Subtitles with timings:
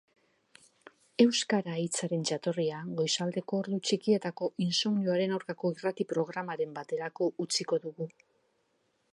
[1.25, 8.11] Euskara hitzaren jatorria goizaldeko ordu txikietako insomnioaren aurkako irrati-programaren baterako utziko dugu.